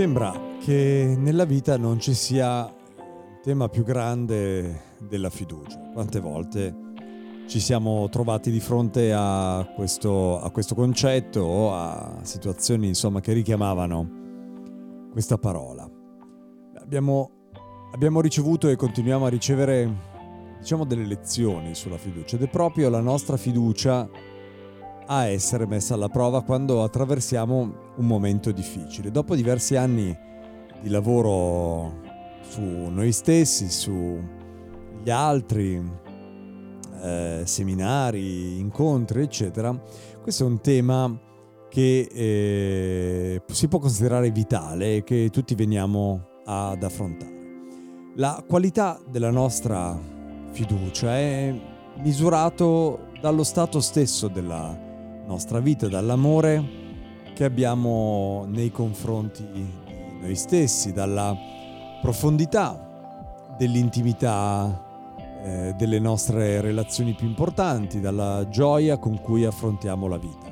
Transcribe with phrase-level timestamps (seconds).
[0.00, 5.78] Sembra che nella vita non ci sia il tema più grande della fiducia.
[5.92, 6.74] Quante volte
[7.46, 13.34] ci siamo trovati di fronte a questo, a questo concetto o a situazioni insomma, che
[13.34, 15.86] richiamavano questa parola.
[16.76, 17.30] Abbiamo,
[17.92, 19.96] abbiamo ricevuto e continuiamo a ricevere
[20.60, 24.08] diciamo, delle lezioni sulla fiducia ed è proprio la nostra fiducia
[25.12, 27.60] a essere messa alla prova quando attraversiamo
[27.96, 29.10] un momento difficile.
[29.10, 30.16] Dopo diversi anni
[30.80, 32.00] di lavoro
[32.48, 35.82] su noi stessi, sugli altri,
[37.02, 39.76] eh, seminari, incontri, eccetera,
[40.22, 41.20] questo è un tema
[41.68, 47.38] che eh, si può considerare vitale e che tutti veniamo ad affrontare.
[48.14, 49.98] La qualità della nostra
[50.52, 51.60] fiducia è
[51.98, 54.88] misurato dallo stato stesso della
[55.30, 56.78] nostra vita, dall'amore
[57.34, 59.64] che abbiamo nei confronti di
[60.20, 61.36] noi stessi, dalla
[62.02, 65.14] profondità dell'intimità
[65.44, 70.48] eh, delle nostre relazioni più importanti, dalla gioia con cui affrontiamo la vita.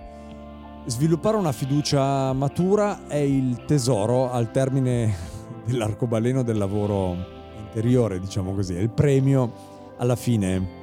[0.86, 5.12] Sviluppare una fiducia matura è il tesoro al termine
[5.66, 7.16] dell'arcobaleno del lavoro
[7.58, 9.52] interiore, diciamo così, è il premio
[9.96, 10.76] alla fine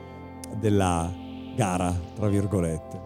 [0.59, 1.09] della
[1.55, 3.04] gara, tra virgolette.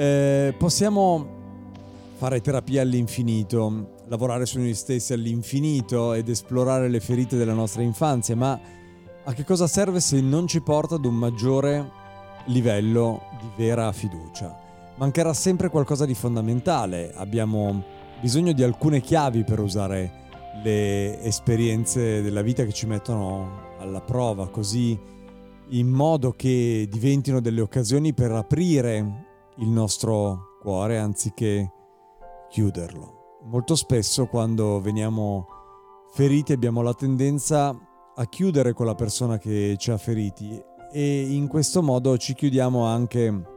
[0.00, 1.26] Eh, possiamo
[2.16, 8.34] fare terapia all'infinito, lavorare su noi stessi all'infinito ed esplorare le ferite della nostra infanzia,
[8.34, 8.58] ma
[9.22, 11.90] a che cosa serve se non ci porta ad un maggiore
[12.46, 14.58] livello di vera fiducia?
[14.96, 17.84] Mancherà sempre qualcosa di fondamentale, abbiamo
[18.22, 20.12] bisogno di alcune chiavi per usare
[20.64, 24.98] le esperienze della vita che ci mettono alla prova, così
[25.68, 29.28] in modo che diventino delle occasioni per aprire
[29.60, 31.72] il nostro cuore anziché
[32.48, 33.38] chiuderlo.
[33.44, 35.46] Molto spesso quando veniamo
[36.12, 37.74] feriti abbiamo la tendenza
[38.14, 40.60] a chiudere con la persona che ci ha feriti
[40.92, 43.48] e in questo modo ci chiudiamo anche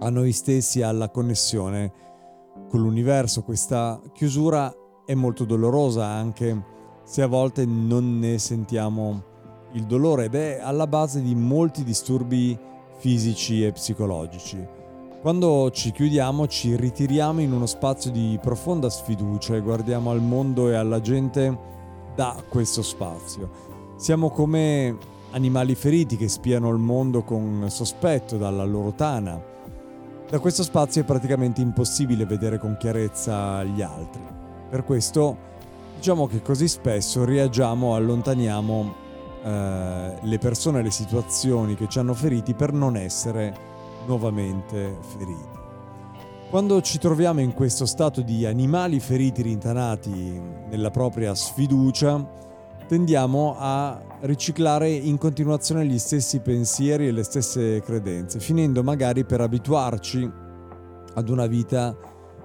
[0.00, 1.92] a noi stessi, alla connessione
[2.68, 3.42] con l'universo.
[3.42, 4.72] Questa chiusura
[5.04, 9.24] è molto dolorosa anche se a volte non ne sentiamo
[9.72, 12.58] il dolore ed è alla base di molti disturbi
[12.98, 14.86] fisici e psicologici.
[15.20, 20.70] Quando ci chiudiamo ci ritiriamo in uno spazio di profonda sfiducia e guardiamo al mondo
[20.70, 21.58] e alla gente
[22.14, 23.50] da questo spazio.
[23.96, 24.96] Siamo come
[25.32, 29.42] animali feriti che spiano il mondo con sospetto dalla loro tana.
[30.30, 34.22] Da questo spazio è praticamente impossibile vedere con chiarezza gli altri.
[34.70, 35.36] Per questo
[35.96, 38.94] diciamo che così spesso reagiamo, allontaniamo
[39.42, 43.77] eh, le persone e le situazioni che ci hanno feriti per non essere
[44.08, 45.56] nuovamente feriti.
[46.50, 50.10] Quando ci troviamo in questo stato di animali feriti rintanati
[50.70, 52.26] nella propria sfiducia,
[52.88, 59.42] tendiamo a riciclare in continuazione gli stessi pensieri e le stesse credenze, finendo magari per
[59.42, 60.30] abituarci
[61.14, 61.94] ad una vita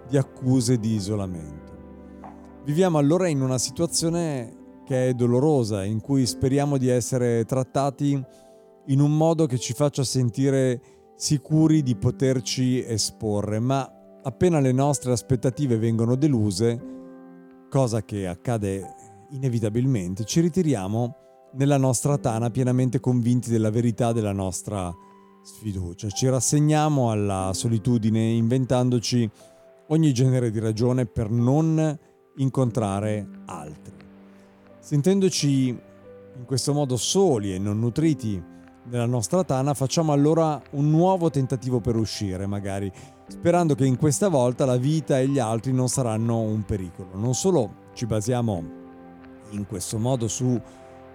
[0.09, 1.71] di accuse di isolamento.
[2.65, 8.21] Viviamo allora in una situazione che è dolorosa, in cui speriamo di essere trattati
[8.87, 10.81] in un modo che ci faccia sentire
[11.15, 13.89] sicuri di poterci esporre, ma
[14.23, 16.91] appena le nostre aspettative vengono deluse,
[17.69, 18.95] cosa che accade
[19.31, 21.15] inevitabilmente, ci ritiriamo
[21.53, 24.93] nella nostra tana pienamente convinti della verità della nostra
[25.43, 26.09] sfiducia.
[26.09, 29.29] Ci rassegniamo alla solitudine inventandoci
[29.87, 31.99] ogni genere di ragione per non
[32.37, 33.93] incontrare altri.
[34.79, 38.41] Sentendoci in questo modo soli e non nutriti
[38.85, 42.91] nella nostra tana, facciamo allora un nuovo tentativo per uscire, magari,
[43.27, 47.09] sperando che in questa volta la vita e gli altri non saranno un pericolo.
[47.13, 48.81] Non solo ci basiamo
[49.51, 50.59] in questo modo su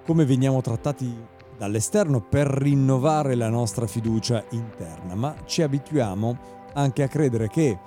[0.04, 1.14] come veniamo trattati
[1.58, 6.38] dall'esterno per rinnovare la nostra fiducia interna, ma ci abituiamo
[6.74, 7.78] anche a credere che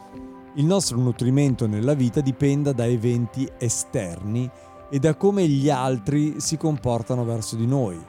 [0.55, 4.49] il nostro nutrimento nella vita dipenda da eventi esterni
[4.89, 7.99] e da come gli altri si comportano verso di noi.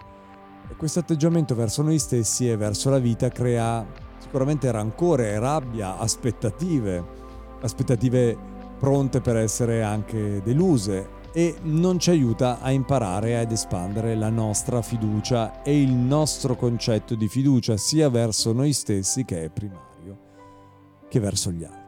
[0.69, 3.85] E questo atteggiamento verso noi stessi e verso la vita crea
[4.19, 7.05] sicuramente rancore, rabbia, aspettative,
[7.61, 8.37] aspettative
[8.79, 14.83] pronte per essere anche deluse e non ci aiuta a imparare ad espandere la nostra
[14.83, 19.93] fiducia e il nostro concetto di fiducia sia verso noi stessi che è primario
[21.09, 21.81] che verso gli altri.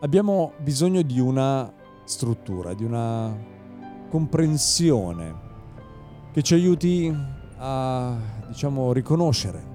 [0.00, 1.72] Abbiamo bisogno di una
[2.04, 3.38] struttura, di una
[4.08, 5.41] comprensione
[6.32, 7.14] che ci aiuti
[7.58, 8.16] a
[8.48, 9.72] diciamo riconoscere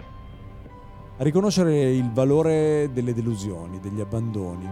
[1.20, 4.70] a riconoscere il valore delle delusioni, degli abbandoni,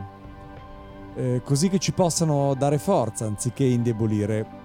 [1.16, 4.64] eh, così che ci possano dare forza anziché indebolire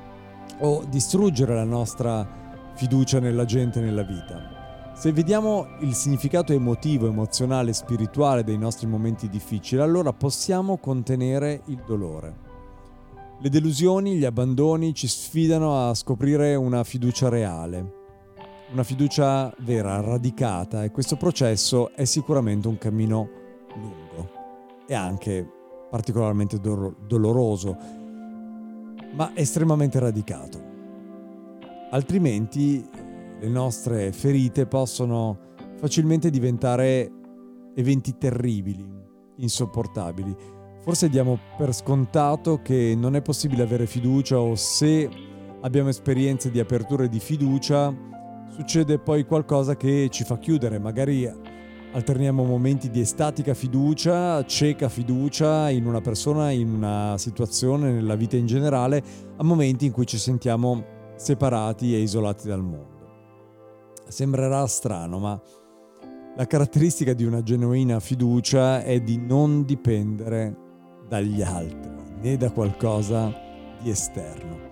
[0.58, 4.92] o distruggere la nostra fiducia nella gente e nella vita.
[4.94, 11.82] Se vediamo il significato emotivo, emozionale, spirituale dei nostri momenti difficili, allora possiamo contenere il
[11.86, 12.48] dolore.
[13.42, 17.94] Le delusioni, gli abbandoni ci sfidano a scoprire una fiducia reale,
[18.70, 23.30] una fiducia vera, radicata e questo processo è sicuramente un cammino
[23.76, 24.30] lungo
[24.86, 25.48] e anche
[25.88, 27.74] particolarmente do- doloroso,
[29.14, 30.62] ma estremamente radicato.
[31.92, 32.86] Altrimenti
[33.40, 37.10] le nostre ferite possono facilmente diventare
[37.74, 38.86] eventi terribili,
[39.36, 40.58] insopportabili.
[40.82, 45.08] Forse diamo per scontato che non è possibile avere fiducia o se
[45.60, 47.94] abbiamo esperienze di apertura e di fiducia,
[48.48, 51.30] succede poi qualcosa che ci fa chiudere, magari
[51.92, 58.36] alterniamo momenti di estatica fiducia, cieca fiducia in una persona, in una situazione, nella vita
[58.36, 59.02] in generale,
[59.36, 62.98] a momenti in cui ci sentiamo separati e isolati dal mondo.
[64.08, 65.40] Sembrerà strano, ma
[66.36, 70.68] la caratteristica di una genuina fiducia è di non dipendere
[71.10, 71.90] dagli altri
[72.20, 73.34] né da qualcosa
[73.82, 74.68] di esterno.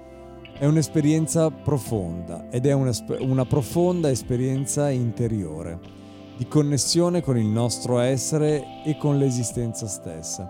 [0.56, 5.96] È un'esperienza profonda ed è una, una profonda esperienza interiore
[6.36, 10.48] di connessione con il nostro essere e con l'esistenza stessa.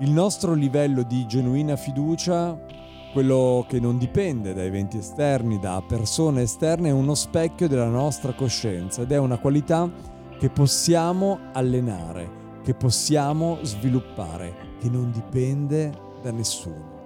[0.00, 2.58] Il nostro livello di genuina fiducia,
[3.12, 8.32] quello che non dipende da eventi esterni, da persone esterne, è uno specchio della nostra
[8.32, 9.88] coscienza ed è una qualità
[10.38, 15.92] che possiamo allenare, che possiamo sviluppare, che non dipende
[16.22, 16.98] da nessuno.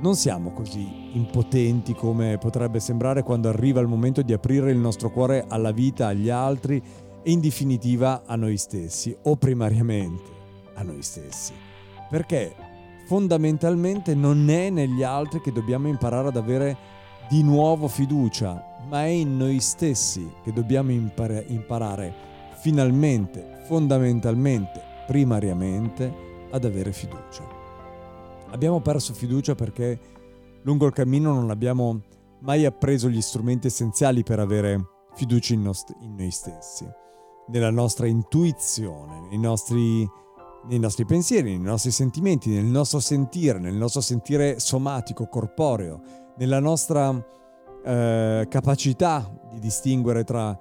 [0.00, 5.10] Non siamo così impotenti come potrebbe sembrare quando arriva il momento di aprire il nostro
[5.10, 6.82] cuore alla vita, agli altri
[7.22, 10.38] e in definitiva a noi stessi o primariamente
[10.74, 11.52] a noi stessi.
[12.08, 12.54] Perché
[13.06, 16.76] fondamentalmente non è negli altri che dobbiamo imparare ad avere
[17.28, 22.28] di nuovo fiducia, ma è in noi stessi che dobbiamo impar- imparare
[22.60, 26.12] finalmente, fondamentalmente, primariamente
[26.50, 27.46] ad avere fiducia.
[28.50, 29.98] Abbiamo perso fiducia perché
[30.62, 32.00] lungo il cammino non abbiamo
[32.40, 36.86] mai appreso gli strumenti essenziali per avere fiducia in, nost- in noi stessi
[37.48, 40.08] nella nostra intuizione, nei nostri,
[40.66, 46.00] nei nostri pensieri, nei nostri sentimenti, nel nostro sentire, nel nostro sentire somatico, corporeo,
[46.36, 47.12] nella nostra
[47.84, 50.56] eh, capacità di distinguere tra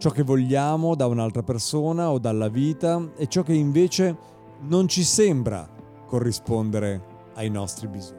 [0.00, 4.16] ciò che vogliamo da un'altra persona o dalla vita e ciò che invece
[4.62, 5.68] non ci sembra
[6.06, 7.02] corrispondere
[7.34, 8.18] ai nostri bisogni.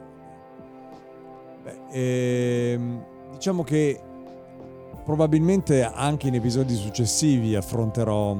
[1.64, 4.00] Beh, ehm, diciamo che
[5.04, 8.36] probabilmente anche in episodi successivi affronterò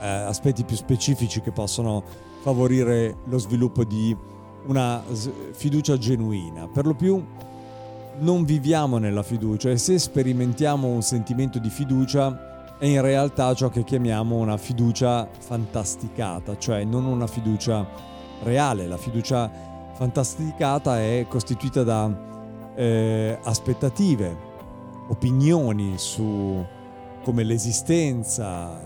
[0.00, 2.02] eh, aspetti più specifici che possono
[2.40, 4.16] favorire lo sviluppo di
[4.66, 5.02] una
[5.52, 6.66] fiducia genuina.
[6.68, 7.22] Per lo più
[8.20, 13.68] non viviamo nella fiducia e se sperimentiamo un sentimento di fiducia è in realtà ciò
[13.68, 17.86] che chiamiamo una fiducia fantasticata, cioè non una fiducia
[18.42, 18.86] reale.
[18.86, 19.50] La fiducia
[19.94, 24.36] fantasticata è costituita da eh, aspettative,
[25.08, 26.64] opinioni su
[27.22, 28.80] come l'esistenza,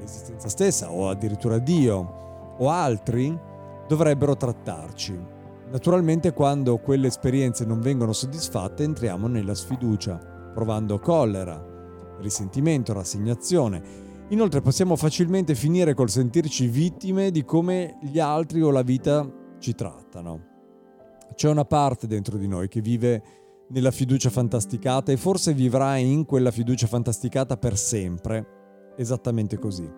[0.00, 3.38] l'esistenza stessa o addirittura Dio o altri
[3.86, 5.37] dovrebbero trattarci.
[5.70, 10.16] Naturalmente quando quelle esperienze non vengono soddisfatte entriamo nella sfiducia,
[10.54, 11.62] provando collera,
[12.20, 14.06] risentimento, rassegnazione.
[14.28, 19.74] Inoltre possiamo facilmente finire col sentirci vittime di come gli altri o la vita ci
[19.74, 20.46] trattano.
[21.34, 23.22] C'è una parte dentro di noi che vive
[23.68, 29.88] nella fiducia fantasticata e forse vivrà in quella fiducia fantasticata per sempre, esattamente così.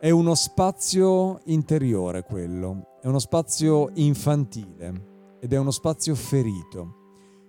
[0.00, 7.00] È uno spazio interiore quello, è uno spazio infantile ed è uno spazio ferito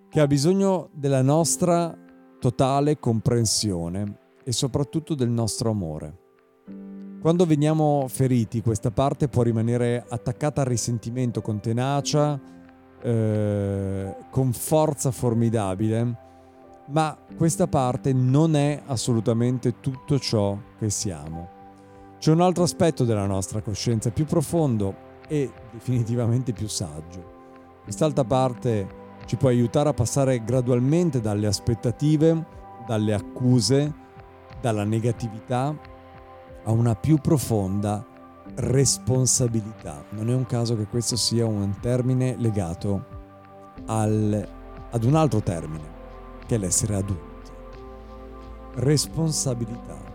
[0.10, 1.96] che ha bisogno della nostra
[2.40, 6.22] totale comprensione e soprattutto del nostro amore.
[7.22, 12.40] Quando veniamo feriti, questa parte può rimanere attaccata al risentimento con tenacia,
[13.00, 16.18] eh, con forza formidabile,
[16.88, 21.48] ma questa parte non è assolutamente tutto ciò che siamo.
[22.18, 27.32] C'è un altro aspetto della nostra coscienza più profondo e definitivamente più saggio.
[27.84, 32.46] Quest'altra parte ci può aiutare a passare gradualmente dalle aspettative,
[32.86, 33.94] dalle accuse,
[34.62, 35.76] dalla negatività
[36.66, 38.06] a una più profonda
[38.56, 40.04] responsabilità.
[40.10, 43.06] Non è un caso che questo sia un termine legato
[43.86, 44.48] al,
[44.92, 45.92] ad un altro termine,
[46.46, 47.52] che è l'essere adulti.
[48.76, 50.12] Responsabilità.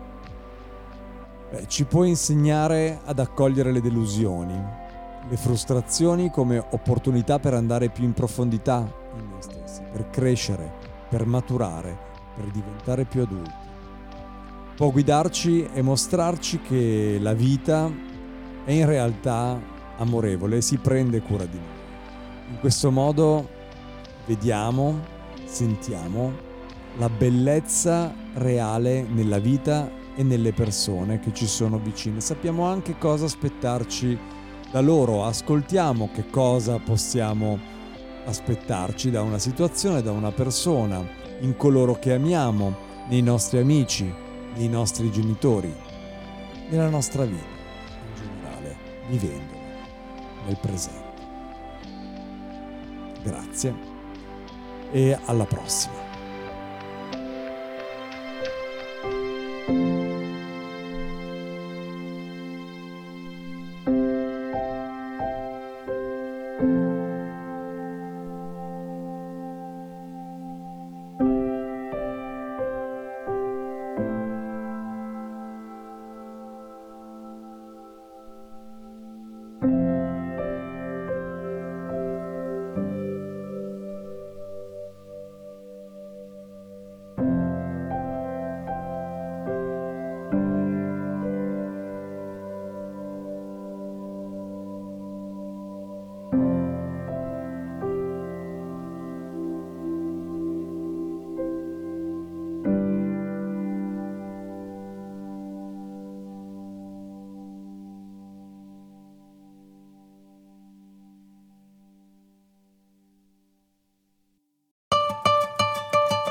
[1.51, 4.87] Beh, ci può insegnare ad accogliere le delusioni,
[5.29, 10.71] le frustrazioni come opportunità per andare più in profondità in noi stessi, per crescere,
[11.07, 11.97] per maturare,
[12.35, 13.67] per diventare più adulti
[14.79, 17.91] può guidarci e mostrarci che la vita
[18.63, 19.59] è in realtà
[19.97, 22.51] amorevole e si prende cura di noi.
[22.51, 23.45] In questo modo
[24.25, 25.01] vediamo,
[25.43, 26.31] sentiamo
[26.97, 32.21] la bellezza reale nella vita e nelle persone che ci sono vicine.
[32.21, 34.17] Sappiamo anche cosa aspettarci
[34.71, 37.57] da loro, ascoltiamo che cosa possiamo
[38.25, 41.03] aspettarci da una situazione, da una persona,
[41.39, 44.13] in coloro che amiamo, nei nostri amici,
[44.53, 45.73] dei nostri genitori,
[46.69, 49.53] nella nostra vita in generale, vivendo
[50.45, 51.07] nel presente.
[53.23, 53.75] Grazie
[54.91, 56.08] e alla prossima.